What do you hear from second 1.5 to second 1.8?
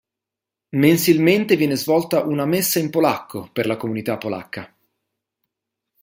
viene